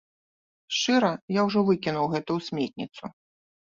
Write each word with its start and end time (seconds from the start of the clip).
Шчыра, 0.77 1.13
я 1.39 1.45
ужо 1.51 1.59
выкінуў 1.71 2.05
гэта 2.17 2.27
ў 2.37 2.39
сметніцу. 2.51 3.17